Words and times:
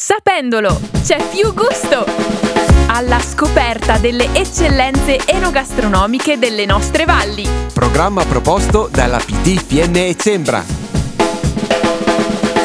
Sapendolo, 0.00 0.80
c'è 1.02 1.20
più 1.28 1.52
gusto! 1.52 2.06
Alla 2.86 3.18
scoperta 3.18 3.98
delle 3.98 4.32
eccellenze 4.32 5.18
enogastronomiche 5.26 6.38
delle 6.38 6.66
nostre 6.66 7.04
valli. 7.04 7.44
Programma 7.72 8.24
proposto 8.24 8.88
dalla 8.92 9.18
PT 9.18 9.60
Fiemme 9.60 10.06
e 10.06 10.16
Sembra. 10.16 10.62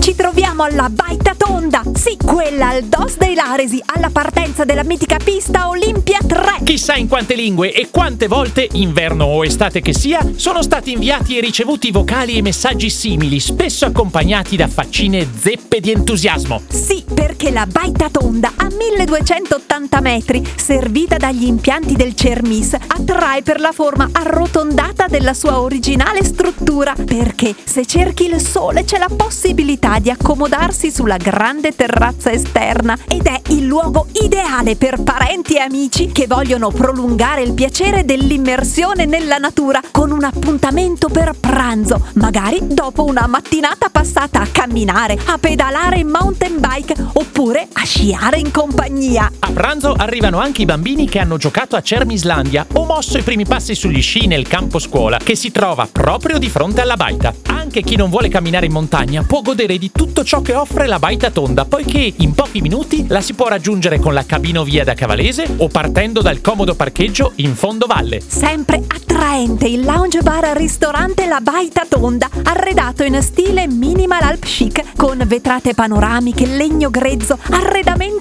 Ci 0.00 0.14
troviamo 0.14 0.43
alla 0.62 0.88
Baita 0.88 1.34
Tonda, 1.36 1.82
sì, 1.94 2.16
quella 2.16 2.68
al 2.68 2.84
Dos 2.84 3.16
dei 3.16 3.34
Laresi, 3.34 3.82
alla 3.84 4.10
partenza 4.10 4.64
della 4.64 4.84
mitica 4.84 5.16
pista 5.16 5.68
Olimpia 5.68 6.18
3. 6.24 6.62
Chissà 6.62 6.94
in 6.94 7.08
quante 7.08 7.34
lingue 7.34 7.72
e 7.72 7.88
quante 7.90 8.28
volte, 8.28 8.68
inverno 8.72 9.24
o 9.24 9.44
estate 9.44 9.80
che 9.80 9.92
sia, 9.92 10.20
sono 10.36 10.62
stati 10.62 10.92
inviati 10.92 11.36
e 11.36 11.40
ricevuti 11.40 11.90
vocali 11.90 12.36
e 12.36 12.42
messaggi 12.42 12.88
simili, 12.88 13.40
spesso 13.40 13.84
accompagnati 13.84 14.56
da 14.56 14.68
faccine 14.68 15.26
zeppe 15.36 15.80
di 15.80 15.90
entusiasmo. 15.90 16.62
Sì, 16.68 17.04
perché 17.12 17.50
la 17.50 17.66
Baita 17.66 18.08
Tonda 18.10 18.52
a 18.56 18.68
1280 18.68 20.00
metri, 20.00 20.46
servita 20.56 21.16
dagli 21.16 21.44
impianti 21.44 21.94
del 21.94 22.14
Cermis, 22.14 22.74
attrae 22.74 23.42
per 23.42 23.60
la 23.60 23.72
forma 23.72 24.08
arrotondata 24.12 25.06
della 25.08 25.34
sua 25.34 25.60
originale 25.60 26.22
struttura, 26.22 26.94
perché 26.94 27.54
se 27.64 27.84
cerchi 27.86 28.26
il 28.26 28.40
sole 28.40 28.84
c'è 28.84 28.98
la 28.98 29.10
possibilità 29.14 29.98
di 29.98 30.10
accomodarsi 30.44 30.90
sulla 30.90 31.16
grande 31.16 31.74
terrazza 31.74 32.30
esterna 32.30 32.98
ed 33.08 33.26
è 33.26 33.40
il 33.48 33.64
luogo 33.64 34.08
ideale 34.22 34.76
per 34.76 35.02
parenti 35.02 35.56
e 35.56 35.60
amici 35.60 36.12
che 36.12 36.26
vogliono 36.26 36.70
prolungare 36.70 37.42
il 37.42 37.54
piacere 37.54 38.04
dell'immersione 38.04 39.06
nella 39.06 39.38
natura 39.38 39.80
con 39.90 40.10
un 40.10 40.22
appuntamento 40.22 41.08
per 41.08 41.32
pranzo, 41.38 42.08
magari 42.14 42.58
dopo 42.62 43.04
una 43.04 43.26
mattinata 43.26 43.88
passata 43.88 44.40
a 44.42 44.46
camminare, 44.46 45.18
a 45.26 45.38
pedalare 45.38 45.98
in 45.98 46.08
mountain 46.08 46.60
bike 46.60 46.94
oppure 47.14 47.66
a 47.72 47.84
sciare 47.84 48.38
in 48.38 48.50
compagnia. 48.50 49.30
A 49.38 49.50
pranzo 49.50 49.94
arrivano 49.94 50.40
anche 50.40 50.62
i 50.62 50.66
bambini 50.66 51.08
che 51.08 51.20
hanno 51.20 51.38
giocato 51.38 51.74
a 51.74 51.80
Cermislandia 51.80 52.66
o 52.74 52.84
mosso 52.84 53.16
i 53.16 53.22
primi 53.22 53.46
passi 53.46 53.74
sugli 53.74 54.02
sci 54.02 54.26
nel 54.26 54.46
campo 54.46 54.78
scuola 54.78 55.16
che 55.16 55.36
si 55.36 55.50
trova 55.50 55.88
proprio 55.90 56.38
di 56.38 56.50
fronte 56.50 56.82
alla 56.82 56.96
baita. 56.96 57.32
Anche 57.46 57.80
chi 57.80 57.96
non 57.96 58.10
vuole 58.10 58.28
camminare 58.28 58.66
in 58.66 58.72
montagna 58.72 59.22
può 59.22 59.40
godere 59.40 59.78
di 59.78 59.90
tutto 59.90 60.22
ciò 60.22 60.33
che 60.40 60.54
offre 60.54 60.86
la 60.86 60.98
baita 60.98 61.30
tonda, 61.30 61.64
poiché 61.64 62.14
in 62.18 62.32
pochi 62.32 62.60
minuti 62.60 63.06
la 63.08 63.20
si 63.20 63.34
può 63.34 63.48
raggiungere 63.48 63.98
con 63.98 64.14
la 64.14 64.24
cabinovia 64.24 64.84
da 64.84 64.94
Cavalese 64.94 65.54
o 65.58 65.68
partendo 65.68 66.22
dal 66.22 66.40
comodo 66.40 66.74
parcheggio 66.74 67.32
in 67.36 67.54
fondo 67.54 67.86
valle. 67.86 68.22
Sempre 68.24 68.82
attraente 68.86 69.66
il 69.66 69.82
lounge 69.82 70.22
bar 70.22 70.56
ristorante 70.56 71.26
La 71.26 71.40
Baita 71.40 71.84
Tonda, 71.88 72.28
arredato 72.44 73.02
in 73.02 73.20
stile 73.22 73.66
minimal 73.66 74.22
alp 74.22 74.44
chic 74.44 74.96
con 74.96 75.22
vetrate 75.26 75.74
panoramiche, 75.74 76.46
legno 76.46 76.90
grezzo, 76.90 77.38
arredamenti 77.50 78.13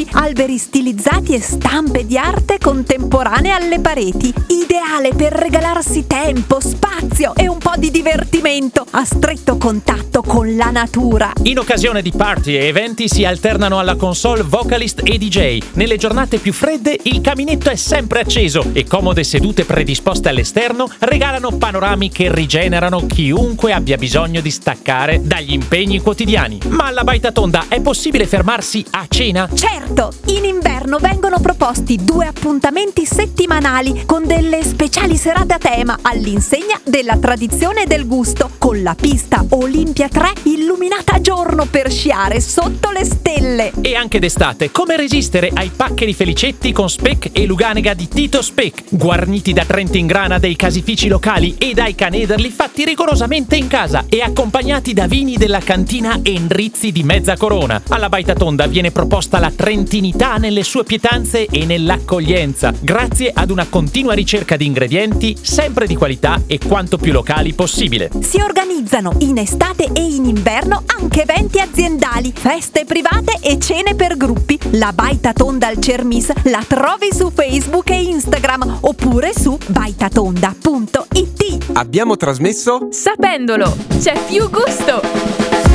vivaci, 0.00 0.06
alberi 0.12 0.58
stilizzati 0.58 1.34
e 1.34 1.40
stampe 1.40 2.06
di 2.06 2.16
arte 2.16 2.58
contemporanea 2.58 3.56
alle 3.56 3.80
pareti. 3.80 4.32
Ideale 4.48 5.14
per 5.14 5.32
regalarsi 5.32 6.06
tempo, 6.06 6.60
spazio 6.60 7.34
e 7.34 7.48
un 7.48 7.58
po' 7.58 7.74
di 7.76 7.90
divertimento 7.90 8.86
a 8.90 9.04
stretto 9.04 9.56
contatto 9.56 10.22
con 10.22 10.54
la 10.56 10.70
natura. 10.70 11.32
In 11.42 11.58
occasione 11.58 12.02
di 12.02 12.12
party 12.14 12.54
e 12.54 12.66
eventi 12.66 13.08
si 13.08 13.24
alternano 13.24 13.78
alla 13.78 13.96
console 13.96 14.42
vocalist 14.42 15.00
e 15.04 15.18
DJ. 15.18 15.58
Nelle 15.74 15.96
giornate 15.96 16.38
più 16.38 16.52
fredde 16.52 16.98
il 17.04 17.20
caminetto 17.20 17.70
è 17.70 17.76
sempre 17.76 18.20
acceso 18.20 18.70
e 18.72 18.84
comode 18.84 19.24
sedute 19.24 19.64
predisposte 19.64 20.28
all'esterno 20.28 20.88
regalano 21.00 21.52
panorami 21.52 22.10
che 22.10 22.32
rigenerano 22.32 23.06
chiunque 23.06 23.72
abbia 23.72 23.96
bisogno 23.96 24.40
di 24.40 24.50
staccare 24.50 25.20
dagli 25.22 25.52
impegni 25.52 26.00
quotidiani. 26.00 26.60
Ma 26.68 26.86
alla 26.86 27.04
Baita 27.04 27.32
Tonda 27.32 27.66
è 27.68 27.80
possibile 27.80 28.26
fermarsi 28.26 28.84
a 28.90 29.06
cena? 29.08 29.48
Certo, 29.52 29.89
in 30.26 30.44
inverno 30.44 30.98
vengono 30.98 31.40
proposti 31.40 31.96
due 31.96 32.26
appuntamenti 32.26 33.04
settimanali 33.04 34.04
con 34.06 34.24
delle 34.24 34.62
speciali 34.62 35.16
serate 35.16 35.54
a 35.54 35.58
tema 35.58 35.98
all'insegna 36.00 36.80
della 36.84 37.16
tradizione 37.16 37.82
e 37.82 37.86
del 37.86 38.06
gusto 38.06 38.50
con 38.58 38.82
la 38.82 38.94
pista 38.94 39.44
Olimpia 39.50 40.08
3 40.08 40.32
illuminata 40.44 40.70
illuminata 40.80 41.14
a 41.14 41.20
giorno 41.20 41.66
per 41.66 41.90
sciare 41.90 42.40
sotto 42.40 42.90
le 42.90 43.04
stelle. 43.04 43.49
E 43.50 43.96
anche 43.96 44.20
d'estate, 44.20 44.70
come 44.70 44.96
resistere 44.96 45.50
ai 45.52 45.72
paccheri 45.74 46.14
felicetti 46.14 46.70
con 46.70 46.88
Speck 46.88 47.30
e 47.32 47.46
Luganega 47.46 47.94
di 47.94 48.06
Tito 48.06 48.42
Speck, 48.42 48.84
guarniti 48.90 49.52
da 49.52 49.64
Trentin 49.64 50.06
Grana 50.06 50.38
dei 50.38 50.54
casifici 50.54 51.08
locali 51.08 51.56
e 51.58 51.74
dai 51.74 51.96
canederli 51.96 52.48
fatti 52.48 52.84
rigorosamente 52.84 53.56
in 53.56 53.66
casa 53.66 54.04
e 54.08 54.20
accompagnati 54.20 54.92
da 54.92 55.08
vini 55.08 55.36
della 55.36 55.58
cantina 55.58 56.20
Enrizzi 56.22 56.92
di 56.92 57.02
mezza 57.02 57.36
corona. 57.36 57.82
Alla 57.88 58.08
Baita 58.08 58.34
Tonda 58.34 58.68
viene 58.68 58.92
proposta 58.92 59.40
la 59.40 59.50
trentinità 59.50 60.36
nelle 60.36 60.62
sue 60.62 60.84
pietanze 60.84 61.46
e 61.46 61.64
nell'accoglienza, 61.66 62.72
grazie 62.78 63.32
ad 63.34 63.50
una 63.50 63.66
continua 63.68 64.14
ricerca 64.14 64.56
di 64.56 64.66
ingredienti 64.66 65.36
sempre 65.40 65.88
di 65.88 65.96
qualità 65.96 66.42
e 66.46 66.60
quanto 66.64 66.98
più 66.98 67.10
locali 67.10 67.52
possibile. 67.52 68.10
Si 68.20 68.40
organizzano 68.40 69.16
in 69.18 69.38
estate 69.38 69.88
e 69.92 70.02
in 70.02 70.26
inverno 70.26 70.84
anche 70.86 71.22
eventi 71.22 71.58
aziendali, 71.58 72.32
feste 72.32 72.84
private 72.84 73.38
e 73.40 73.49
cene 73.58 73.94
per 73.94 74.16
gruppi. 74.16 74.58
La 74.72 74.92
Baita 74.92 75.32
Tonda 75.32 75.66
al 75.66 75.78
Cermis 75.78 76.30
la 76.44 76.62
trovi 76.66 77.08
su 77.12 77.30
Facebook 77.30 77.90
e 77.90 78.02
Instagram 78.02 78.78
oppure 78.80 79.32
su 79.32 79.58
baitatonda.it. 79.66 81.72
Abbiamo 81.74 82.16
trasmesso 82.16 82.88
Sapendolo, 82.90 83.74
c'è 83.98 84.18
più 84.26 84.48
gusto! 84.50 85.00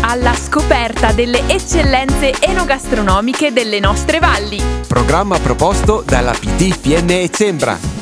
Alla 0.00 0.34
scoperta 0.34 1.12
delle 1.12 1.42
eccellenze 1.48 2.34
enogastronomiche 2.40 3.52
delle 3.52 3.80
nostre 3.80 4.20
valli. 4.20 4.62
Programma 4.86 5.38
proposto 5.38 6.02
dalla 6.06 6.32
PT 6.32 6.78
Fiemme 6.78 7.22
e 7.22 7.30
Sembra. 7.30 7.97